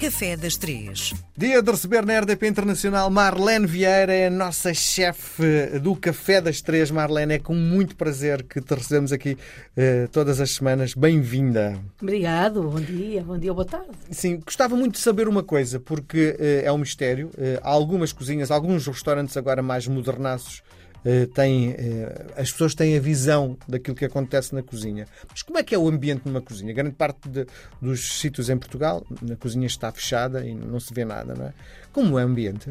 Café 0.00 0.34
das 0.34 0.56
Três. 0.56 1.12
Dia 1.36 1.60
de 1.60 1.70
receber 1.70 2.06
na 2.06 2.20
RDP 2.20 2.48
Internacional 2.48 3.10
Marlene 3.10 3.66
Vieira, 3.66 4.14
é 4.14 4.28
a 4.28 4.30
nossa 4.30 4.72
chefe 4.72 5.78
do 5.78 5.94
Café 5.94 6.40
das 6.40 6.62
Três. 6.62 6.90
Marlene, 6.90 7.34
é 7.34 7.38
com 7.38 7.54
muito 7.54 7.94
prazer 7.94 8.42
que 8.42 8.62
te 8.62 8.74
recebemos 8.74 9.12
aqui 9.12 9.36
eh, 9.76 10.08
todas 10.10 10.40
as 10.40 10.52
semanas. 10.52 10.94
Bem-vinda. 10.94 11.78
Obrigado, 12.00 12.62
bom 12.62 12.80
dia, 12.80 13.22
bom 13.22 13.36
dia, 13.36 13.52
boa 13.52 13.66
tarde. 13.66 13.90
Sim, 14.10 14.38
gostava 14.38 14.74
muito 14.74 14.94
de 14.94 15.00
saber 15.00 15.28
uma 15.28 15.42
coisa, 15.42 15.78
porque 15.78 16.34
eh, 16.40 16.62
é 16.64 16.72
um 16.72 16.78
mistério. 16.78 17.30
Eh, 17.36 17.60
há 17.62 17.68
algumas 17.68 18.10
cozinhas, 18.10 18.50
alguns 18.50 18.86
restaurantes 18.86 19.36
agora 19.36 19.60
mais 19.60 19.86
modernaços 19.86 20.62
têm, 21.34 21.70
eh, 21.72 22.26
as 22.36 22.50
pessoas 22.52 22.74
têm 22.74 22.96
a 22.96 23.00
visão 23.00 23.56
daquilo 23.66 23.96
que 23.96 24.04
acontece 24.04 24.54
na 24.54 24.62
cozinha. 24.62 25.06
Mas 25.30 25.42
como 25.42 25.58
é 25.58 25.62
que 25.62 25.74
é 25.74 25.78
o 25.78 25.88
ambiente 25.88 26.22
numa 26.26 26.40
cozinha? 26.40 26.72
Grande 26.72 26.94
parte 26.94 27.28
de- 27.28 27.46
dos 27.80 28.18
sítios 28.20 28.50
em 28.50 28.58
Portugal, 28.58 29.04
na 29.22 29.36
cozinha 29.36 29.66
está 29.66 29.90
fechada 29.92 30.44
e 30.46 30.54
não 30.54 30.78
se 30.78 30.92
vê 30.92 31.04
nada, 31.04 31.34
não 31.34 31.46
é? 31.46 31.54
Como 31.92 32.18
é 32.18 32.24
o 32.24 32.28
ambiente? 32.28 32.70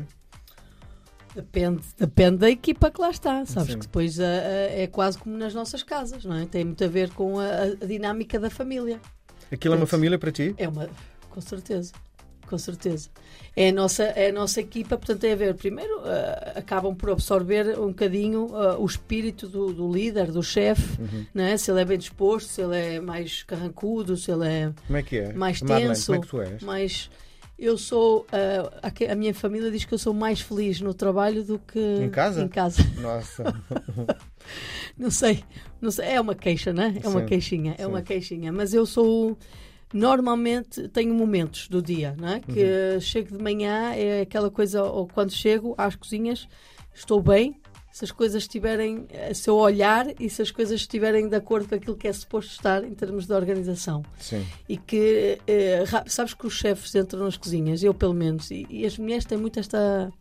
Depende, 1.36 1.84
depende 1.98 2.38
da 2.38 2.50
equipa 2.50 2.90
que 2.90 3.00
lá 3.00 3.12
está, 3.12 3.46
sabes 3.46 3.74
Sim. 3.74 3.80
que 3.80 3.86
depois 3.86 4.20
ah, 4.20 4.24
ah, 4.24 4.82
é 4.82 4.88
quase 4.88 5.18
como 5.18 5.38
nas 5.38 5.54
nossas 5.54 5.84
casas, 5.84 6.26
não 6.26 6.36
é? 6.36 6.46
Tem 6.48 6.66
muito 6.66 6.84
a 6.84 6.88
ver 6.88 7.12
com 7.12 7.40
a, 7.40 7.46
a 7.82 7.86
dinâmica 7.86 8.40
da 8.40 8.50
família. 8.50 9.00
Aquilo 9.52 9.76
é 9.76 9.78
uma 9.78 9.86
família 9.88 10.18
para 10.18 10.32
ti? 10.32 10.56
É 10.58 10.68
uma, 10.68 10.90
com 11.30 11.40
certeza, 11.40 11.92
com 12.50 12.58
certeza. 12.58 13.10
É 13.56 13.70
a 13.70 13.72
nossa, 13.72 14.04
é 14.04 14.30
a 14.30 14.34
nossa 14.34 14.60
equipa, 14.60 14.98
portanto 14.98 15.20
tem 15.20 15.34
a 15.34 15.36
ver, 15.36 15.54
primeiro 15.54 16.00
ah, 16.04 16.54
acabam 16.56 16.96
por 16.96 17.12
absorver 17.12 17.80
um 17.80 17.88
bocadinho 17.90 18.50
ah, 18.56 18.78
o 18.80 18.86
espírito 18.86 19.48
do, 19.48 19.74
do 19.74 19.92
líder, 19.92 20.32
do 20.32 20.42
chefe, 20.42 21.00
Uhum. 21.02 21.26
não 21.34 21.44
é? 21.44 21.58
Se 21.58 21.70
ele 21.72 21.82
é 21.82 21.86
bem 21.86 21.98
disposto, 21.98 22.48
se 22.50 22.62
ele 22.62 22.78
é 22.78 23.00
mais 23.00 23.44
carrancudo, 23.44 24.18
se 24.18 24.32
ele 24.32 24.48
é 24.48 24.72
é 24.90 25.16
é? 25.16 25.34
mais 25.34 25.62
Marlene, 25.62 25.90
tenso, 25.90 26.06
como 26.08 26.18
é 26.18 26.22
que 26.22 26.28
tu 26.28 26.42
és? 26.42 26.64
mais. 26.64 27.10
Eu 27.58 27.78
sou. 27.78 28.26
ah, 28.32 28.92
a 29.12 29.16
minha 29.16 29.34
família 29.34 29.70
diz 29.70 29.84
que 29.84 29.94
eu 29.94 29.98
sou 30.00 30.14
mais 30.14 30.40
feliz 30.40 30.80
no 30.80 30.94
trabalho 30.94 31.44
do 31.44 31.60
que 31.60 31.80
Em 31.80 32.10
casa? 32.10 32.42
Em 32.42 32.48
casa. 32.48 32.82
Nossa. 33.02 33.44
Não 34.98 35.12
sei, 35.12 35.44
não 35.82 35.92
sei. 35.92 36.06
É 36.08 36.22
uma 36.22 36.36
queixa, 36.36 36.74
né? 36.74 36.96
É 37.04 37.08
uma 37.08 37.22
queixinha, 37.22 37.74
é 37.78 37.84
sim. 37.84 37.86
uma 37.86 38.02
queixinha. 38.02 38.52
Mas 38.52 38.74
eu 38.74 38.86
sou. 38.86 39.38
Normalmente 39.94 40.88
tenho 40.90 41.14
momentos 41.14 41.68
do 41.68 41.82
dia, 41.82 42.16
não 42.20 42.28
é? 42.30 42.40
Que 42.40 42.94
Uhum. 42.94 43.02
chego 43.02 43.38
de 43.38 43.44
manhã, 43.44 43.94
é 43.96 44.22
aquela 44.22 44.52
coisa, 44.52 44.84
ou 44.84 45.08
quando 45.08 45.32
chego 45.32 45.74
às 45.78 45.96
cozinhas, 45.96 46.48
estou 46.94 47.22
bem. 47.22 47.56
Se 47.92 48.06
as 48.06 48.12
coisas 48.12 48.44
estiverem, 48.44 49.08
se 49.34 49.50
eu 49.50 49.56
olhar 49.56 50.06
e 50.22 50.30
se 50.30 50.44
as 50.44 50.52
coisas 50.52 50.80
estiverem 50.80 51.28
de 51.28 51.36
acordo 51.36 51.68
com 51.68 51.76
aquilo 51.76 51.98
que 51.98 52.08
é 52.08 52.14
suposto 52.14 52.52
estar 52.52 52.84
em 52.84 52.94
termos 52.94 53.26
de 53.26 53.34
organização. 53.34 54.04
Sim. 54.20 54.46
E 54.70 54.78
que, 54.78 55.40
eh, 55.48 55.84
sabes 56.06 56.36
que 56.36 56.46
os 56.46 56.54
chefes 56.54 56.94
entram 56.94 57.24
nas 57.26 57.36
cozinhas, 57.36 57.82
eu 57.84 57.94
pelo 57.94 58.14
menos, 58.14 58.52
e, 58.52 58.66
e 58.70 58.86
as 58.86 58.96
mulheres 58.98 59.26
têm 59.26 59.38
muito 59.40 59.60
esta. 59.60 60.14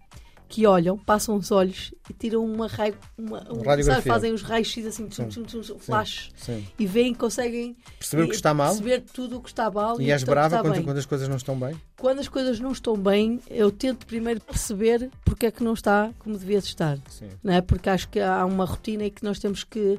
Que 0.48 0.66
olham, 0.66 0.96
passam 0.96 1.36
os 1.36 1.50
olhos 1.50 1.92
e 2.08 2.14
tiram 2.14 2.44
uma 2.44 2.66
raio. 2.66 2.94
Uma, 3.16 3.46
um, 3.52 3.82
sabe, 3.82 4.02
fazem 4.02 4.32
os 4.32 4.42
raios-x 4.42 4.86
assim, 4.86 5.06
tum, 5.06 5.28
tum, 5.28 5.42
tum, 5.42 5.60
tum, 5.60 5.78
flash, 5.78 6.30
Sim. 6.36 6.66
e 6.78 6.86
veem, 6.86 7.14
conseguem 7.14 7.76
Perceber 7.98 8.22
o 8.22 8.28
que 8.28 8.34
está 8.34 8.54
mal? 8.54 8.68
perceber 8.68 9.02
tudo 9.12 9.36
o 9.36 9.40
que 9.42 9.48
está 9.50 9.70
mal 9.70 10.00
E 10.00 10.06
o 10.06 10.10
és 10.10 10.24
brava 10.24 10.60
quando, 10.62 10.82
quando 10.82 10.96
as 10.96 11.06
coisas 11.06 11.28
não 11.28 11.36
estão 11.36 11.58
bem? 11.58 11.78
Quando 11.98 12.20
as 12.20 12.28
coisas 12.28 12.58
não 12.58 12.72
estão 12.72 12.96
bem, 12.96 13.40
eu 13.50 13.70
tento 13.70 14.06
primeiro 14.06 14.40
perceber 14.40 15.10
porque 15.24 15.46
é 15.46 15.50
que 15.50 15.62
não 15.62 15.74
está 15.74 16.10
como 16.18 16.38
devia 16.38 16.58
estar 16.58 16.98
Sim. 17.08 17.28
não 17.42 17.52
é? 17.52 17.60
Porque 17.60 17.90
acho 17.90 18.08
que 18.08 18.18
há 18.18 18.44
uma 18.46 18.64
rotina 18.64 19.04
e 19.04 19.10
que 19.10 19.22
nós 19.22 19.38
temos 19.38 19.64
que. 19.64 19.98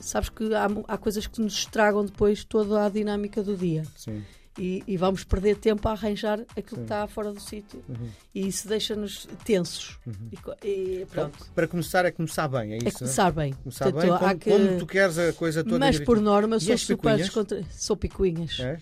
Sabes 0.00 0.30
que 0.30 0.54
há, 0.54 0.66
há 0.88 0.96
coisas 0.96 1.26
que 1.26 1.40
nos 1.40 1.52
estragam 1.54 2.04
depois 2.04 2.44
toda 2.44 2.86
a 2.86 2.88
dinâmica 2.88 3.42
do 3.42 3.56
dia 3.56 3.82
Sim. 3.94 4.22
E, 4.58 4.82
e 4.86 4.96
vamos 4.96 5.22
perder 5.24 5.56
tempo 5.56 5.86
a 5.88 5.92
arranjar 5.92 6.40
aquilo 6.56 6.64
Sim. 6.70 6.76
que 6.76 6.82
está 6.82 7.06
fora 7.06 7.32
do 7.32 7.40
sítio 7.40 7.82
Uhum. 7.88 8.08
e 8.34 8.46
isso 8.48 8.66
deixa-nos 8.68 9.26
tensos. 9.44 9.98
Uhum. 10.06 10.30
E 10.62 10.66
E, 10.66 11.02
Então, 11.02 11.28
pronto. 11.30 11.50
para 11.54 11.68
começar, 11.68 12.04
é 12.04 12.10
começar 12.10 12.48
bem, 12.48 12.72
é 12.74 12.76
isso? 12.78 12.88
é 12.88 12.90
começar 12.92 13.30
bem. 13.32 13.52
Começar 13.52 13.92
Portanto, 13.92 14.10
bem, 14.10 14.18
como, 14.18 14.38
que- 14.38 14.50
como 14.50 14.78
tu 14.78 14.86
queres 14.86 15.18
a 15.18 15.32
coisa 15.32 15.62
toda 15.62 15.78
mas 15.78 16.00
por 16.00 16.20
norma 16.20 16.58
sou 16.58 16.76
super 16.78 16.96
picuinhas? 16.96 17.20
descontra... 17.26 17.64
Sou 17.70 17.96
picuinhas. 17.96 18.58
É? 18.60 18.78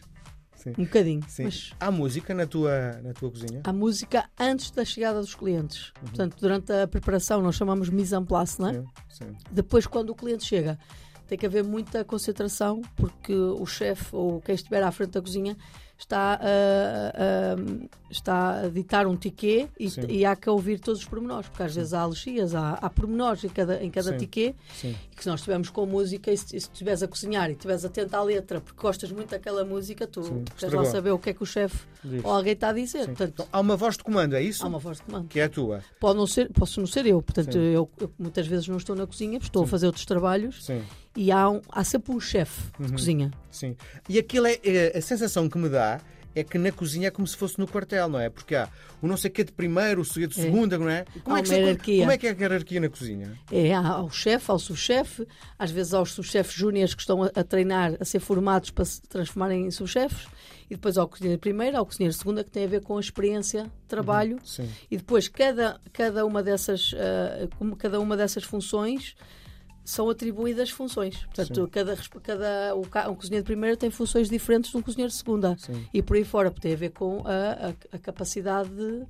Sim. 0.56 0.70
Um 0.78 0.84
bocadinho. 0.84 1.22
Sim. 1.28 1.44
Mas 1.44 1.72
Há 1.78 1.90
música 1.90 2.32
na 2.32 2.46
tua, 2.46 2.92
na 3.02 3.12
tua 3.12 3.30
cozinha? 3.30 3.60
há 3.64 3.72
música 3.72 4.24
antes 4.40 4.70
da 4.70 4.82
chegada 4.84 5.20
dos 5.20 5.34
clientes. 5.34 5.88
Uhum. 6.00 6.08
Portanto, 6.08 6.36
durante 6.40 6.72
a 6.72 6.86
preparação 6.88 7.42
nós 7.42 7.54
chamamos 7.56 7.90
mise 7.90 8.14
en 8.16 8.24
place, 8.24 8.58
não 8.60 8.68
é? 8.68 8.72
Sim. 8.74 8.84
Sim. 9.10 9.36
Depois, 9.50 9.86
quando 9.86 10.08
o 10.10 10.14
cliente 10.14 10.44
chega, 10.44 10.78
tem 11.26 11.38
que 11.38 11.46
haver 11.46 11.64
muita 11.64 12.04
concentração, 12.04 12.82
porque 12.96 13.34
o 13.34 13.64
chefe 13.66 14.14
ou 14.14 14.40
quem 14.40 14.54
estiver 14.54 14.82
à 14.82 14.90
frente 14.90 15.10
da 15.12 15.20
cozinha 15.20 15.56
está 15.96 16.34
a, 16.34 16.38
a- 16.42 17.86
está 18.10 18.60
a 18.62 18.68
ditar 18.68 19.06
um 19.06 19.16
tiquê 19.16 19.68
e, 19.78 19.88
Sim. 19.90 20.02
e 20.08 20.24
há 20.24 20.34
que 20.36 20.48
ouvir 20.50 20.78
todos 20.80 21.00
os 21.00 21.06
pormenores, 21.06 21.48
porque 21.48 21.62
às 21.62 21.74
vezes 21.74 21.94
há 21.94 22.00
alergias, 22.00 22.54
há, 22.54 22.72
há 22.74 22.90
pormenores 22.90 23.44
em 23.44 23.48
cada, 23.48 23.82
em 23.82 23.90
cada 23.90 24.10
Sim. 24.12 24.18
tiquê, 24.18 24.54
Sim. 24.74 24.94
e 25.12 25.14
que 25.16 25.22
se 25.22 25.28
nós 25.28 25.40
estivermos 25.40 25.70
com 25.70 25.86
música 25.86 26.30
e 26.32 26.36
se, 26.36 26.56
estiveres 26.56 27.02
a 27.02 27.08
cozinhar 27.08 27.48
e 27.48 27.52
estiveres 27.52 27.84
atento 27.84 28.14
à 28.16 28.22
letra, 28.22 28.60
porque 28.60 28.80
gostas 28.80 29.10
muito 29.12 29.30
daquela 29.30 29.64
música, 29.64 30.06
tu 30.06 30.22
Sim, 30.22 30.30
queres 30.44 30.52
estragou. 30.64 30.80
lá 30.80 30.84
saber 30.90 31.10
o 31.12 31.18
que 31.18 31.30
é 31.30 31.34
que 31.34 31.42
o 31.42 31.46
chefe 31.46 31.78
ou 32.24 32.30
alguém 32.32 32.52
está 32.52 32.68
a 32.68 32.72
dizer. 32.72 33.00
Sim. 33.00 33.06
Portanto, 33.06 33.32
Então, 33.34 33.46
há 33.52 33.60
uma 33.60 33.76
voz 33.76 33.96
de 33.96 34.04
comando, 34.04 34.34
é 34.34 34.42
isso? 34.42 34.64
há 34.64 34.68
uma 34.68 34.78
voz 34.78 34.98
de 34.98 35.04
comando. 35.04 35.28
Que 35.28 35.40
é 35.40 35.44
a 35.44 35.48
tua? 35.48 35.82
Pode 36.00 36.18
não 36.18 36.26
ser, 36.26 36.50
posso 36.52 36.80
não 36.80 36.86
ser 36.88 37.06
eu, 37.06 37.22
portanto, 37.22 37.52
Sim. 37.52 37.58
eu, 37.58 37.88
eu 38.00 38.12
muitas 38.18 38.46
vezes 38.46 38.66
não 38.68 38.76
estou 38.76 38.94
na 38.96 39.06
cozinha, 39.06 39.38
estou 39.38 39.62
Sim. 39.62 39.68
a 39.68 39.70
fazer 39.70 39.86
outros 39.86 40.04
trabalhos 40.04 40.64
Sim. 40.64 40.82
E 41.16 41.30
há, 41.32 41.48
um- 41.48 41.60
há 41.70 41.84
sempre 41.84 42.12
um 42.12 42.20
chefe 42.20 42.60
de 42.78 42.86
Uhum. 42.86 42.92
cozinha. 42.92 43.30
Sim. 43.50 43.76
E 44.08 44.18
aquilo 44.18 44.46
é, 44.46 44.58
é- 44.64 44.98
a 44.98 45.00
sensação 45.02 45.48
que 45.48 45.58
me 45.58 45.68
dá 45.68 46.00
é 46.36 46.42
que 46.42 46.58
na 46.58 46.72
cozinha 46.72 47.06
é 47.08 47.10
como 47.12 47.24
se 47.28 47.36
fosse 47.36 47.56
no 47.60 47.66
quartel, 47.68 48.08
não 48.08 48.18
é? 48.18 48.28
Porque 48.28 48.56
há 48.56 48.68
o 49.00 49.06
não 49.06 49.16
sei 49.16 49.30
que 49.30 49.44
de 49.44 49.52
primeiro, 49.52 50.00
o 50.02 50.04
de 50.04 50.24
É. 50.24 50.28
segunda, 50.30 50.76
não 50.76 50.88
é? 50.88 51.04
Como 51.22 51.36
Há 51.36 51.38
é 51.38 51.42
que 51.42 51.52
hierarquia. 51.54 51.98
Como 52.00 52.10
é 52.10 52.18
que 52.18 52.26
é 52.26 52.30
a 52.30 52.34
hierarquia 52.34 52.80
na 52.80 52.88
cozinha? 52.88 53.38
É, 53.52 53.72
há 53.72 53.86
ao 53.86 54.10
chefe, 54.10 54.50
ao 54.50 54.58
subchefe, 54.58 55.28
às 55.56 55.70
vezes 55.70 55.94
aos 55.94 56.10
subchefes 56.12 56.52
júniores 56.52 56.92
que 56.92 57.02
estão 57.02 57.22
a, 57.22 57.26
a 57.36 57.44
treinar, 57.44 57.94
a 58.00 58.04
ser 58.04 58.18
formados 58.18 58.70
para 58.70 58.84
se 58.84 59.00
transformarem 59.02 59.66
em 59.66 59.70
subchefes, 59.70 60.26
e 60.68 60.74
depois 60.74 60.98
ao 60.98 61.06
cozinheiro 61.06 61.38
primeiro, 61.38 61.76
ao 61.76 61.86
cozinheiro 61.86 62.12
segunda, 62.16 62.42
que 62.42 62.50
tem 62.50 62.64
a 62.64 62.68
ver 62.68 62.80
com 62.80 62.96
a 62.96 63.00
experiência 63.00 63.64
de 63.64 63.70
trabalho, 63.86 64.38
Sim. 64.44 64.68
e 64.90 64.96
depois 64.96 65.28
cada, 65.28 65.78
cada, 65.92 66.26
uma 66.26 66.42
dessas, 66.42 66.92
como 67.58 67.76
cada 67.76 68.00
uma 68.00 68.16
dessas 68.16 68.42
funções 68.42 69.14
são 69.84 70.08
atribuídas 70.08 70.70
funções. 70.70 71.24
Portanto, 71.26 71.68
cada, 71.70 71.96
cada, 72.22 72.74
o, 72.74 72.80
um 73.10 73.14
cozinheiro 73.14 73.42
de 73.44 73.46
primeira 73.46 73.76
tem 73.76 73.90
funções 73.90 74.28
diferentes 74.30 74.70
de 74.70 74.76
um 74.76 74.82
cozinheiro 74.82 75.10
de 75.10 75.16
segunda. 75.16 75.56
Sim. 75.58 75.86
E 75.92 76.02
por 76.02 76.16
aí 76.16 76.24
fora, 76.24 76.50
porque 76.50 76.62
tem 76.68 76.72
a 76.74 76.78
ver 76.78 76.90
com 76.90 77.22
a, 77.26 77.68
a- 77.68 77.96
a 77.96 77.98
capacidade 77.98 78.70
de, 78.70 79.04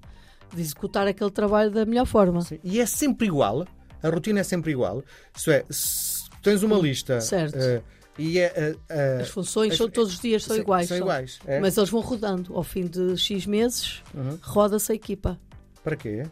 de 0.54 0.60
executar 0.60 1.06
aquele 1.06 1.30
trabalho 1.30 1.70
da 1.70 1.84
melhor 1.86 2.06
forma. 2.06 2.40
Sim. 2.42 2.58
E 2.64 2.80
é 2.80 2.86
sempre 2.86 3.26
igual? 3.26 3.64
A 4.02 4.08
rotina 4.10 4.40
é 4.40 4.42
sempre 4.42 4.72
igual? 4.72 5.02
Isso 5.34 5.50
é, 5.50 5.64
se 5.70 6.28
tens 6.42 6.62
uma 6.62 6.76
lista 6.76 7.20
Certo. 7.20 7.56
eh, 7.56 7.80
e 8.18 8.38
é. 8.38 8.52
eh, 8.54 8.76
eh, 8.88 9.18
As 9.22 9.28
funções 9.30 9.72
as- 9.72 9.78
são 9.78 9.88
todos 9.88 10.12
os 10.14 10.20
dias 10.20 10.44
são 10.44 10.54
sim, 10.56 10.62
iguais. 10.62 10.88
São 10.88 10.98
são. 10.98 11.06
iguais. 11.06 11.38
é? 11.46 11.60
Mas 11.60 11.76
eles 11.78 11.88
vão 11.88 12.00
rodando. 12.00 12.54
Ao 12.54 12.62
fim 12.62 12.86
de 12.86 13.16
X 13.16 13.46
meses, 13.46 14.02
Uhum. 14.14 14.38
roda-se 14.42 14.90
a 14.92 14.94
equipa. 14.94 15.38
Para 15.82 15.96
quê? 15.96 16.24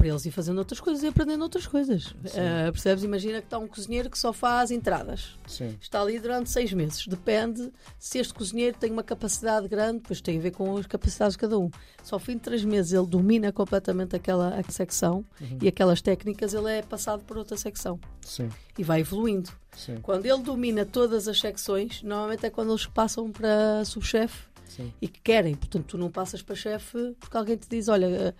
Para 0.00 0.08
eles 0.08 0.24
ir 0.24 0.30
fazendo 0.30 0.56
outras 0.56 0.80
coisas 0.80 1.02
e 1.02 1.08
aprendendo 1.08 1.42
outras 1.42 1.66
coisas. 1.66 2.14
Ah, 2.34 2.72
percebes? 2.72 3.04
Imagina 3.04 3.38
que 3.40 3.46
está 3.46 3.58
um 3.58 3.68
cozinheiro 3.68 4.08
que 4.08 4.18
só 4.18 4.32
faz 4.32 4.70
entradas. 4.70 5.36
Sim. 5.46 5.76
Está 5.78 6.00
ali 6.00 6.18
durante 6.18 6.48
seis 6.48 6.72
meses. 6.72 7.06
Depende 7.06 7.70
se 7.98 8.16
este 8.18 8.32
cozinheiro 8.32 8.74
tem 8.78 8.90
uma 8.90 9.02
capacidade 9.02 9.68
grande, 9.68 10.00
pois 10.02 10.22
tem 10.22 10.38
a 10.38 10.40
ver 10.40 10.52
com 10.52 10.74
as 10.78 10.86
capacidades 10.86 11.34
de 11.34 11.38
cada 11.40 11.58
um. 11.58 11.70
Só 12.02 12.16
ao 12.16 12.18
fim 12.18 12.32
de 12.36 12.40
três 12.40 12.64
meses 12.64 12.94
ele 12.94 13.06
domina 13.06 13.52
completamente 13.52 14.16
aquela 14.16 14.58
secção 14.70 15.22
Uhum. 15.38 15.58
e 15.60 15.68
aquelas 15.68 16.00
técnicas, 16.00 16.54
ele 16.54 16.70
é 16.70 16.80
passado 16.80 17.22
por 17.24 17.36
outra 17.36 17.58
secção 17.58 18.00
Sim. 18.22 18.48
e 18.78 18.82
vai 18.82 19.00
evoluindo. 19.00 19.50
Sim. 19.76 19.98
Quando 20.00 20.24
ele 20.24 20.42
domina 20.42 20.86
todas 20.86 21.28
as 21.28 21.38
secções, 21.38 22.02
normalmente 22.02 22.46
é 22.46 22.48
quando 22.48 22.70
eles 22.72 22.86
passam 22.86 23.30
para 23.30 23.84
subchefe 23.84 24.44
Sim. 24.66 24.90
e 25.02 25.06
que 25.08 25.20
querem. 25.20 25.54
Portanto, 25.54 25.84
tu 25.88 25.98
não 25.98 26.10
passas 26.10 26.40
para 26.40 26.54
chefe 26.56 27.14
porque 27.20 27.36
alguém 27.36 27.58
te 27.58 27.68
diz: 27.68 27.88
olha, 27.88 28.34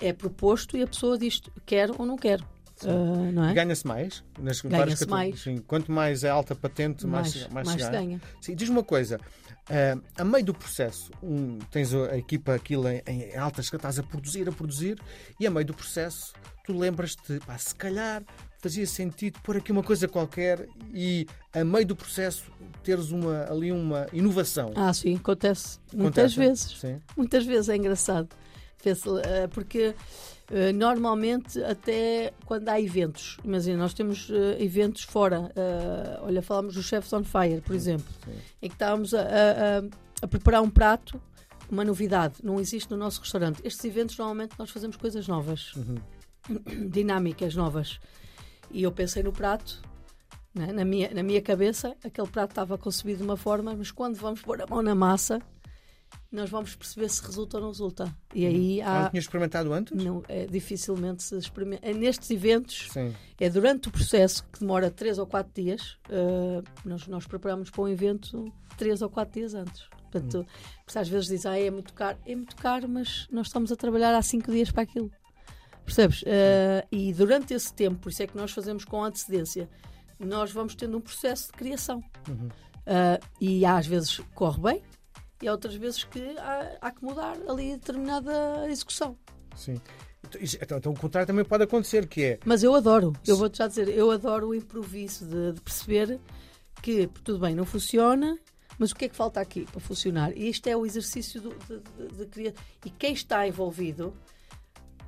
é 0.00 0.12
proposto 0.12 0.76
e 0.76 0.82
a 0.82 0.86
pessoa 0.86 1.18
diz 1.18 1.40
quer 1.66 1.90
ou 1.98 2.06
não 2.06 2.16
quer. 2.16 2.40
Não 3.32 3.44
é? 3.44 3.54
Ganha-se 3.54 3.86
mais? 3.86 4.24
Nas 4.38 4.60
Ganha-se 4.60 5.06
mais. 5.06 5.40
Sim. 5.40 5.58
Quanto 5.58 5.92
mais 5.92 6.24
é 6.24 6.28
alta 6.28 6.54
patente, 6.54 7.06
mais, 7.06 7.34
mais, 7.34 7.52
mais, 7.52 7.68
mais 7.68 7.82
se 7.82 7.90
ganha. 7.90 8.20
Sim, 8.40 8.54
diz-me 8.54 8.76
uma 8.76 8.84
coisa. 8.84 9.20
ah, 9.70 9.96
a 10.20 10.24
meio 10.24 10.44
do 10.44 10.52
processo, 10.52 11.10
um, 11.22 11.58
tens 11.70 11.94
a, 11.94 12.18
equipa 12.18 12.54
aquilo 12.54 12.88
em, 12.88 13.00
em 13.06 13.36
altas 13.36 13.70
que 13.70 13.76
estás 13.76 13.98
a 13.98 14.02
produzir, 14.02 14.48
a 14.48 14.52
produzir, 14.52 14.98
e 15.38 15.46
a 15.46 15.50
meio 15.50 15.64
do 15.66 15.74
processo 15.74 16.32
tu 16.64 16.76
lembras-te, 16.76 17.38
pá, 17.40 17.56
se 17.58 17.74
calhar 17.74 18.22
fazia 18.58 18.86
sentido 18.86 19.38
pôr 19.42 19.58
aqui 19.58 19.70
uma 19.70 19.82
coisa 19.82 20.08
qualquer 20.08 20.66
e 20.92 21.26
a 21.52 21.62
meio 21.62 21.86
do 21.86 21.94
processo 21.94 22.44
teres 22.82 23.10
uma, 23.10 23.44
ali 23.50 23.70
uma 23.70 24.06
inovação. 24.12 24.72
Ah, 24.74 24.92
sim, 24.92 25.16
acontece. 25.16 25.78
Muitas 25.92 26.32
Acontece? 26.32 26.36
vezes. 26.38 26.80
Sim. 26.80 27.00
Muitas 27.16 27.44
vezes 27.44 27.68
é 27.68 27.76
engraçado. 27.76 28.28
Eh, 28.90 29.46
Porque 29.48 29.94
eh, 30.50 30.72
normalmente, 30.72 31.62
até 31.64 32.32
quando 32.44 32.68
há 32.68 32.80
eventos, 32.80 33.38
imagina, 33.44 33.78
nós 33.78 33.94
temos 33.94 34.28
eh, 34.30 34.62
eventos 34.62 35.02
fora. 35.02 35.50
olha, 36.22 36.42
falamos 36.42 36.74
do 36.74 36.82
Chefs 36.82 37.12
on 37.12 37.24
Fire, 37.24 37.60
por 37.60 37.74
exemplo, 37.74 38.06
sim. 38.24 38.32
em 38.62 38.68
que 38.68 38.74
estávamos 38.74 39.14
a, 39.14 39.20
a- 39.22 39.78
a- 40.22 40.28
preparar 40.28 40.62
um 40.62 40.70
prato 40.70 41.20
uma 41.70 41.82
novidade, 41.84 42.34
não 42.42 42.60
existe 42.60 42.90
no 42.90 42.96
nosso 42.96 43.20
restaurante. 43.22 43.60
Estes 43.64 43.84
eventos, 43.86 44.16
normalmente, 44.18 44.54
nós 44.58 44.68
fazemos 44.70 44.96
coisas 44.98 45.26
novas, 45.26 45.72
dinâmicas 46.90 47.54
novas. 47.54 47.98
E 48.70 48.82
eu 48.82 48.92
pensei 48.92 49.22
no 49.22 49.32
prato, 49.32 49.82
né? 50.54 50.72
na, 50.72 50.84
minha, 50.84 51.12
na 51.12 51.22
minha 51.22 51.40
cabeça, 51.40 51.96
aquele 52.04 52.28
prato 52.28 52.50
estava 52.50 52.76
concebido 52.76 53.18
de 53.18 53.24
uma 53.24 53.36
forma, 53.36 53.74
mas 53.74 53.90
quando 53.90 54.16
vamos 54.16 54.40
pôr 54.42 54.60
a 54.60 54.66
mão 54.66 54.82
na 54.82 54.94
massa, 54.94 55.40
nós 56.34 56.50
vamos 56.50 56.74
perceber 56.74 57.08
se 57.08 57.22
resulta 57.24 57.56
ou 57.58 57.62
não 57.62 57.70
resulta. 57.70 58.14
E 58.34 58.44
aí 58.46 58.82
Ah, 58.82 59.00
Não 59.00 59.06
há. 59.06 59.10
tinha 59.10 59.20
experimentado 59.20 59.72
antes? 59.72 60.04
Não, 60.04 60.22
é, 60.28 60.46
dificilmente 60.46 61.22
se 61.22 61.36
experimenta. 61.36 61.86
É, 61.86 61.92
nestes 61.94 62.30
eventos, 62.30 62.88
Sim. 62.92 63.14
é 63.40 63.48
durante 63.48 63.88
o 63.88 63.90
processo, 63.92 64.44
que 64.52 64.60
demora 64.60 64.90
3 64.90 65.18
ou 65.18 65.26
4 65.26 65.52
dias, 65.62 65.96
eh, 66.08 66.62
nós, 66.84 67.06
nós 67.06 67.26
preparamos 67.26 67.70
para 67.70 67.82
um 67.82 67.88
evento 67.88 68.52
3 68.76 69.00
ou 69.02 69.08
4 69.10 69.32
dias 69.40 69.54
antes. 69.54 69.84
Portanto, 70.10 70.46
porque 70.84 70.98
às 70.98 71.08
vezes 71.08 71.26
dizem, 71.28 71.50
ah, 71.50 71.58
é 71.58 71.70
muito 71.70 71.92
caro. 71.92 72.18
É 72.26 72.34
muito 72.36 72.54
caro, 72.56 72.88
mas 72.88 73.26
nós 73.32 73.46
estamos 73.48 73.72
a 73.72 73.76
trabalhar 73.76 74.14
há 74.14 74.22
5 74.22 74.50
dias 74.50 74.70
para 74.70 74.82
aquilo. 74.82 75.10
Percebes? 75.84 76.22
Eh, 76.26 76.86
e 76.90 77.12
durante 77.12 77.52
esse 77.52 77.72
tempo, 77.74 77.96
por 77.98 78.08
isso 78.10 78.22
é 78.22 78.26
que 78.26 78.36
nós 78.36 78.50
fazemos 78.52 78.84
com 78.84 79.02
antecedência, 79.04 79.68
nós 80.18 80.50
vamos 80.52 80.74
tendo 80.74 80.96
um 80.96 81.00
processo 81.00 81.48
de 81.48 81.52
criação. 81.54 82.02
Uhum. 82.28 82.48
Eh, 82.86 83.20
e 83.40 83.66
às 83.66 83.86
vezes 83.86 84.18
corre 84.34 84.60
bem, 84.60 84.82
e 85.44 85.48
há 85.48 85.52
outras 85.52 85.74
vezes 85.74 86.04
que 86.04 86.36
há, 86.38 86.78
há 86.80 86.90
que 86.90 87.04
mudar 87.04 87.36
ali 87.46 87.72
determinada 87.72 88.66
execução. 88.70 89.16
Sim. 89.54 89.78
Então, 90.26 90.40
Então, 90.62 90.78
então 90.78 90.92
o 90.92 90.98
contrário 90.98 91.26
também 91.26 91.44
pode 91.44 91.64
acontecer, 91.64 92.06
que 92.08 92.24
é 92.24 92.38
Mas 92.46 92.62
eu 92.62 92.74
adoro, 92.74 93.12
eu 93.26 93.36
vou-te 93.36 93.58
já 93.58 93.66
dizer, 93.68 93.88
eu 93.90 94.10
adoro 94.10 94.48
o 94.48 94.54
improviso 94.54 95.26
de, 95.26 95.52
de 95.52 95.60
perceber 95.60 96.18
que 96.82 97.06
tudo 97.22 97.38
bem, 97.38 97.54
não 97.54 97.66
funciona, 97.66 98.38
mas 98.78 98.90
o 98.90 98.96
que 98.96 99.04
é 99.04 99.08
que 99.08 99.14
falta 99.16 99.38
aqui 99.40 99.66
para 99.70 99.80
funcionar? 99.80 100.36
E 100.36 100.48
isto 100.48 100.66
é 100.66 100.74
o 100.76 100.84
exercício 100.86 101.40
do- 101.42 101.54
de, 101.68 102.16
de, 102.16 102.26
criar. 102.26 102.52
E 102.84 102.90
quem 102.90 103.12
está 103.12 103.46
envolvido 103.46 104.14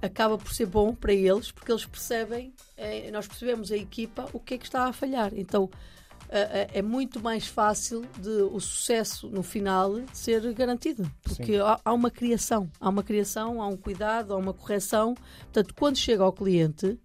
acaba 0.02 0.36
por 0.36 0.52
ser 0.52 0.66
bom 0.66 0.94
para 0.94 1.12
eles, 1.14 1.50
porque 1.50 1.72
eles 1.72 1.84
percebem, 1.86 2.52
eh, 2.76 3.10
nós 3.10 3.26
percebemos 3.26 3.72
a 3.72 3.76
equipa 3.76 4.28
o 4.32 4.38
que 4.38 4.54
é 4.54 4.58
que 4.58 4.64
está 4.66 4.84
a 4.84 4.92
falhar. 4.92 5.32
Então 5.34 5.70
é 6.30 6.82
muito 6.82 7.20
mais 7.20 7.46
fácil 7.46 8.04
de 8.18 8.28
o 8.28 8.58
sucesso 8.60 9.28
no 9.28 9.42
final 9.42 9.92
ser 10.12 10.52
garantido, 10.54 11.10
porque 11.22 11.56
há, 11.56 11.80
há 11.84 11.92
uma 11.92 12.10
criação, 12.10 12.70
há 12.80 12.88
uma 12.88 13.02
criação, 13.02 13.62
há 13.62 13.66
um 13.66 13.76
cuidado, 13.76 14.34
há 14.34 14.36
uma 14.36 14.52
correção. 14.52 15.14
Portanto, 15.42 15.74
quando 15.74 15.96
chega 15.96 16.22
ao 16.22 16.32
cliente, 16.32 16.98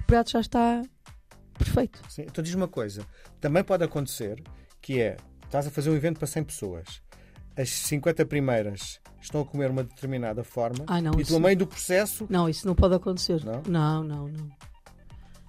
o 0.00 0.04
prato 0.06 0.30
já 0.30 0.40
está 0.40 0.82
perfeito. 1.58 2.00
Sim, 2.08 2.22
então 2.22 2.42
diz 2.42 2.54
uma 2.54 2.68
coisa. 2.68 3.06
Também 3.40 3.64
pode 3.64 3.84
acontecer 3.84 4.42
que 4.80 5.00
é, 5.00 5.16
estás 5.44 5.66
a 5.66 5.70
fazer 5.70 5.90
um 5.90 5.96
evento 5.96 6.18
para 6.18 6.26
100 6.26 6.44
pessoas. 6.44 7.02
As 7.56 7.70
50 7.70 8.26
primeiras 8.26 9.00
estão 9.20 9.40
a 9.40 9.44
comer 9.44 9.70
uma 9.70 9.84
determinada 9.84 10.42
forma 10.42 10.84
Ah, 10.88 11.00
não, 11.00 11.12
e 11.18 11.34
a 11.34 11.38
meio 11.38 11.56
do 11.56 11.66
processo, 11.66 12.26
Não, 12.28 12.48
isso 12.48 12.66
não 12.66 12.74
pode 12.74 12.94
acontecer. 12.94 13.44
Não? 13.44 13.62
Não, 13.68 14.04
não, 14.04 14.28
não. 14.28 14.50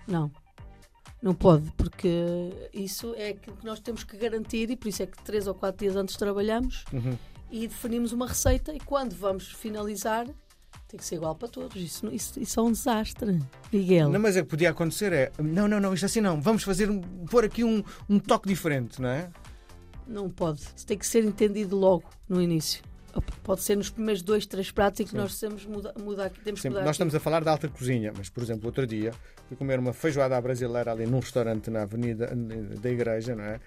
Não. 0.07 0.44
Não 1.21 1.33
pode, 1.33 1.71
porque 1.77 2.09
isso 2.73 3.13
é 3.17 3.29
aquilo 3.29 3.55
que 3.57 3.65
nós 3.65 3.79
temos 3.79 4.03
que 4.03 4.15
garantir 4.17 4.69
e 4.69 4.75
por 4.75 4.87
isso 4.89 5.01
é 5.03 5.05
que 5.07 5.21
três 5.23 5.47
ou 5.47 5.53
quatro 5.55 5.79
dias 5.85 5.95
antes 5.95 6.15
trabalhamos 6.15 6.83
Uhum. 6.93 7.17
e 7.51 7.67
definimos 7.67 8.11
uma 8.11 8.27
receita 8.27 8.73
e 8.73 8.79
quando 8.79 9.15
vamos 9.15 9.47
finalizar 9.51 10.27
tem 10.87 10.99
que 10.99 11.05
ser 11.05 11.15
igual 11.15 11.33
para 11.35 11.47
todos. 11.47 11.75
Isso, 11.81 12.07
isso, 12.13 12.39
isso 12.39 12.59
é 12.59 12.63
um 12.63 12.71
desastre, 12.71 13.39
Miguel. 13.73 14.09
não, 14.09 14.19
mas 14.19 14.37
é 14.37 14.43
que 14.43 14.47
podia 14.49 14.69
acontecer 14.69 15.11
é, 15.13 15.31
não, 15.39 15.67
não, 15.67 15.79
não, 15.79 15.93
isto 15.95 16.05
assim 16.05 16.21
não, 16.21 16.39
vamos 16.39 16.61
fazer, 16.63 16.91
um- 16.91 17.01
pôr 17.25 17.43
aqui 17.43 17.63
um, 17.63 17.83
um 18.07 18.19
toque 18.19 18.47
diferente, 18.47 19.01
não 19.01 19.09
é? 19.09 19.29
Não 20.07 20.29
pode. 20.29 20.61
Isso 20.75 20.85
tem 20.85 20.95
que 20.97 21.07
ser 21.07 21.25
entendido 21.25 21.75
logo 21.75 22.03
no 22.29 22.39
início. 22.39 22.83
Pode 23.43 23.61
ser 23.61 23.75
nos 23.77 23.89
primeiros 23.89 24.21
dois, 24.21 24.45
três 24.45 24.71
pratos 24.71 24.99
em 24.99 25.03
que 25.03 25.11
Sim. 25.11 25.17
nós 25.17 25.39
temos 25.39 25.65
muda, 25.65 25.93
mudar, 25.97 26.29
temos 26.29 26.61
Sim, 26.61 26.67
que 26.67 26.69
mudar. 26.69 26.81
nós 26.81 26.89
aqui. 26.89 26.95
estamos 26.95 27.15
a 27.15 27.19
falar 27.19 27.43
da 27.43 27.51
alta 27.51 27.67
cozinha, 27.67 28.11
mas, 28.15 28.29
por 28.29 28.43
exemplo, 28.43 28.65
outro 28.65 28.85
dia 28.85 29.13
fui 29.47 29.55
comer 29.55 29.79
uma 29.79 29.93
feijoada 29.93 30.35
à 30.35 30.41
brasileira 30.41 30.91
ali 30.91 31.05
num 31.05 31.19
restaurante 31.19 31.69
na 31.69 31.83
avenida 31.83 32.33
da 32.81 32.89
igreja, 32.89 33.35
não 33.35 33.43
é? 33.43 33.59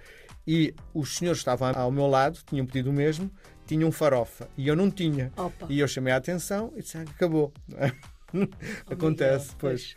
E 0.47 0.75
os 0.95 1.17
senhores 1.17 1.39
estavam 1.39 1.71
ao 1.75 1.91
meu 1.91 2.07
lado, 2.07 2.41
tinham 2.47 2.67
pedido 2.67 2.91
o 2.91 2.93
mesmo, 2.93 3.31
tinham 3.67 3.93
farofa 3.93 4.49
e 4.57 4.67
eu 4.67 4.75
não 4.75 4.91
tinha. 4.91 5.33
Opa. 5.37 5.67
E 5.69 5.79
eu 5.79 5.87
chamei 5.87 6.13
a 6.13 6.17
atenção 6.17 6.73
e 6.75 6.83
disse, 6.83 6.99
ah, 6.99 7.03
acabou. 7.03 7.53
Acontece, 8.91 9.47
Miguel, 9.47 9.57
pois. 9.59 9.95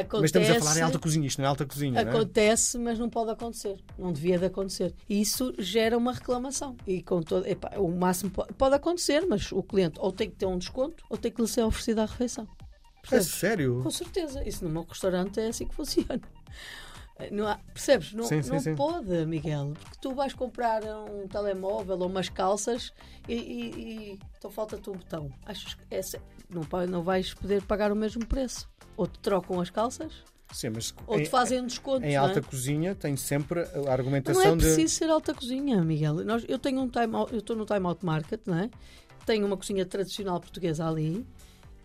Acontece, 0.00 0.20
Mas 0.20 0.24
estamos 0.24 0.50
a 0.50 0.58
falar 0.58 0.76
em 0.78 0.82
alta 0.82 0.98
cozinha, 0.98 1.26
isto 1.26 1.38
não 1.38 1.44
é 1.44 1.48
alta 1.48 1.64
cozinha, 1.66 1.92
não 2.04 2.10
é? 2.10 2.14
Acontece, 2.14 2.78
mas 2.78 2.98
não 2.98 3.08
pode 3.08 3.30
acontecer. 3.30 3.76
Não 3.98 4.12
devia 4.12 4.38
de 4.38 4.46
acontecer. 4.46 4.94
E 5.08 5.20
isso 5.20 5.54
gera 5.58 5.96
uma 5.96 6.12
reclamação. 6.12 6.76
E 6.86 7.02
com 7.02 7.22
todo, 7.22 7.46
epá, 7.46 7.70
o 7.78 7.88
máximo 7.88 8.30
pode, 8.30 8.52
pode 8.54 8.74
acontecer, 8.74 9.24
mas 9.26 9.52
o 9.52 9.62
cliente 9.62 9.98
ou 10.00 10.10
tem 10.12 10.28
que 10.28 10.36
ter 10.36 10.46
um 10.46 10.58
desconto 10.58 11.04
ou 11.08 11.16
tem 11.16 11.30
que 11.30 11.40
lhe 11.40 11.48
ser 11.48 11.62
oferecida 11.62 12.02
a 12.02 12.06
refeição. 12.06 12.46
É 12.46 13.00
Percebes? 13.08 13.26
sério? 13.38 13.80
Com 13.82 13.90
certeza. 13.90 14.42
Isso 14.48 14.64
no 14.64 14.70
meu 14.70 14.82
restaurante 14.82 15.38
é 15.38 15.46
assim 15.48 15.66
que 15.66 15.74
funciona. 15.74 16.20
Não 17.30 17.46
há- 17.46 17.58
percebes? 17.72 18.12
Não, 18.12 18.24
Sim, 18.24 18.42
sim, 18.42 18.50
não 18.50 18.58
sim. 18.58 18.74
pode, 18.74 19.24
Miguel. 19.24 19.72
Porque 19.80 19.98
tu 20.00 20.12
vais 20.14 20.32
comprar 20.34 20.82
um 20.82 21.28
telemóvel 21.28 21.96
ou 22.00 22.06
umas 22.08 22.28
calças 22.28 22.92
e, 23.28 23.34
e, 23.34 23.70
e 24.14 24.18
então 24.36 24.50
falta-te 24.50 24.90
um 24.90 24.94
botão. 24.94 25.30
Achas 25.46 25.74
que 25.74 25.82
essa, 25.92 26.20
não, 26.54 26.86
não 26.86 27.02
vais 27.02 27.34
poder 27.34 27.62
pagar 27.62 27.92
o 27.92 27.96
mesmo 27.96 28.24
preço? 28.26 28.68
Ou 28.96 29.06
te 29.06 29.18
trocam 29.18 29.60
as 29.60 29.70
calças, 29.70 30.12
Sim, 30.52 30.70
mas 30.70 30.94
ou 31.06 31.16
te 31.16 31.22
em, 31.22 31.26
fazem 31.26 31.60
um 31.60 31.66
desconto. 31.66 32.06
em 32.06 32.14
não 32.14 32.14
é? 32.14 32.16
alta 32.16 32.40
cozinha 32.40 32.94
tem 32.94 33.16
sempre 33.16 33.60
a 33.62 33.64
Mas 33.64 33.84
não 33.84 33.92
argumentação 33.92 34.42
é 34.52 34.56
de. 34.56 34.62
preciso 34.62 34.94
ser 34.94 35.10
alta 35.10 35.34
cozinha, 35.34 35.82
Miguel. 35.82 36.24
Nós, 36.24 36.44
eu 36.48 36.58
tenho 36.58 36.80
um 36.80 36.88
time 36.88 37.14
out, 37.16 37.32
eu 37.32 37.40
estou 37.40 37.56
no 37.56 37.66
time 37.66 37.84
out 37.86 38.04
market, 38.04 38.40
não 38.46 38.58
é? 38.58 38.70
Tenho 39.26 39.46
uma 39.46 39.56
cozinha 39.56 39.84
tradicional 39.84 40.38
portuguesa 40.38 40.86
ali. 40.86 41.26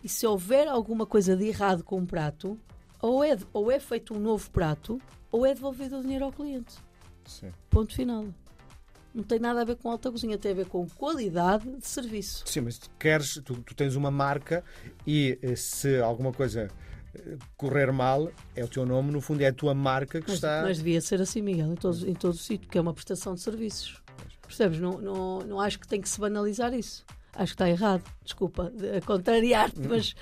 E 0.04 0.08
se 0.08 0.26
houver 0.26 0.68
alguma 0.68 1.04
coisa 1.04 1.36
de 1.36 1.46
errado 1.46 1.82
com 1.82 1.98
um 1.98 2.06
prato, 2.06 2.58
ou 3.02 3.24
é, 3.24 3.36
ou 3.52 3.70
é 3.70 3.80
feito 3.80 4.14
um 4.14 4.20
novo 4.20 4.50
prato, 4.50 5.00
ou 5.32 5.44
é 5.44 5.52
devolvido 5.52 5.98
o 5.98 6.02
dinheiro 6.02 6.24
ao 6.24 6.32
cliente. 6.32 6.76
Sim. 7.26 7.50
Ponto 7.68 7.94
final. 7.94 8.26
Não 9.14 9.24
tem 9.24 9.38
nada 9.40 9.62
a 9.62 9.64
ver 9.64 9.76
com 9.76 9.90
alta 9.90 10.10
cozinha, 10.10 10.38
tem 10.38 10.52
a 10.52 10.54
ver 10.54 10.66
com 10.66 10.86
qualidade 10.90 11.68
de 11.68 11.86
serviço. 11.86 12.44
Sim, 12.46 12.60
mas 12.60 12.78
tu 12.78 12.88
queres, 12.98 13.40
tu, 13.44 13.54
tu 13.56 13.74
tens 13.74 13.96
uma 13.96 14.10
marca 14.10 14.62
e 15.06 15.38
eh, 15.42 15.56
se 15.56 15.98
alguma 16.00 16.32
coisa 16.32 16.68
eh, 17.14 17.36
correr 17.56 17.92
mal, 17.92 18.30
é 18.54 18.64
o 18.64 18.68
teu 18.68 18.86
nome, 18.86 19.10
no 19.10 19.20
fundo 19.20 19.40
é 19.42 19.48
a 19.48 19.52
tua 19.52 19.74
marca 19.74 20.20
que 20.20 20.28
Mas, 20.28 20.36
está. 20.36 20.62
mas 20.62 20.78
devia 20.78 21.00
ser 21.00 21.20
assim, 21.20 21.42
Miguel, 21.42 21.72
em 21.72 21.74
todo, 21.74 22.08
em 22.08 22.14
todo 22.14 22.34
o 22.34 22.38
sítio, 22.38 22.68
que 22.68 22.78
é 22.78 22.80
uma 22.80 22.94
prestação 22.94 23.34
de 23.34 23.40
serviços. 23.40 24.00
Percebes? 24.42 24.78
Não, 24.80 25.00
não, 25.00 25.38
não 25.40 25.60
acho 25.60 25.78
que 25.80 25.88
tem 25.88 26.00
que 26.00 26.08
se 26.08 26.20
banalizar 26.20 26.72
isso. 26.72 27.04
Acho 27.34 27.52
que 27.52 27.62
está 27.62 27.68
errado. 27.68 28.02
Desculpa, 28.24 28.72
a 28.96 29.04
contrariar-te, 29.04 29.80
mas 29.88 30.14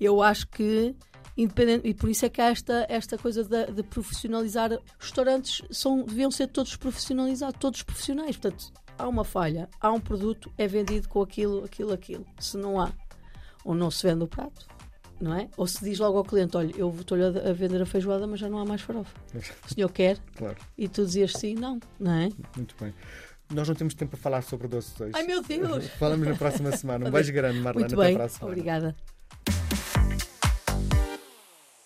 eu 0.00 0.22
acho 0.22 0.46
que, 0.48 0.94
independente, 1.36 1.88
e 1.88 1.94
por 1.94 2.08
isso 2.10 2.24
é 2.26 2.28
que 2.28 2.40
há 2.40 2.46
esta, 2.50 2.86
esta 2.88 3.16
coisa 3.18 3.44
de, 3.44 3.72
de 3.72 3.82
profissionalizar. 3.82 4.70
Restaurantes 4.98 5.62
são, 5.70 6.04
deviam 6.04 6.30
ser 6.30 6.48
todos 6.48 6.76
profissionalizados, 6.76 7.56
todos 7.58 7.82
profissionais. 7.82 8.36
Portanto, 8.36 8.72
há 8.98 9.08
uma 9.08 9.24
falha, 9.24 9.68
há 9.80 9.90
um 9.90 10.00
produto, 10.00 10.52
é 10.58 10.66
vendido 10.66 11.08
com 11.08 11.22
aquilo, 11.22 11.64
aquilo, 11.64 11.92
aquilo. 11.92 12.26
Se 12.38 12.56
não 12.56 12.80
há, 12.80 12.92
ou 13.64 13.74
não 13.74 13.90
se 13.90 14.06
vende 14.06 14.24
o 14.24 14.28
prato. 14.28 14.66
Não 15.20 15.34
é? 15.34 15.48
Ou 15.56 15.68
se 15.68 15.84
diz 15.84 16.00
logo 16.00 16.18
ao 16.18 16.24
cliente: 16.24 16.56
Olha, 16.56 16.72
eu 16.76 16.90
estou-lhe 16.98 17.22
a 17.22 17.50
a 17.50 17.52
vender 17.52 17.80
a 17.80 17.86
feijoada, 17.86 18.26
mas 18.26 18.40
já 18.40 18.48
não 18.48 18.58
há 18.58 18.64
mais 18.64 18.80
farofa. 18.80 19.14
O 19.32 19.40
senhor 19.72 19.88
quer? 19.92 20.18
Claro, 20.36 20.56
E 20.76 20.88
tu 20.88 21.04
dizias 21.06 21.32
sim, 21.34 21.54
não, 21.54 21.78
não 22.00 22.12
é? 22.12 22.28
muito 22.56 22.74
bem. 22.80 22.92
Nós 23.54 23.68
não 23.68 23.74
temos 23.76 23.94
tempo 23.94 24.12
para 24.12 24.18
falar 24.20 24.42
sobre 24.42 24.66
doces 24.66 24.98
hoje. 25.00 25.12
Ai 25.14 25.22
meu 25.22 25.40
Deus! 25.42 25.86
Falamos 25.98 26.26
na 26.26 26.34
próxima 26.34 26.72
semana. 26.72 27.06
Um 27.08 27.12
beijo 27.12 27.32
grande, 27.32 27.60
Marlene. 27.60 27.84
Muito 27.88 27.94
Até 28.00 28.04
bem, 28.08 28.16
para 28.16 28.24
a 28.24 28.28
semana. 28.28 28.52
obrigada. 28.52 28.96